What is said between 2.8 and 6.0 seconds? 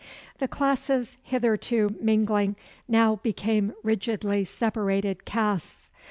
now became rigidly separated castes.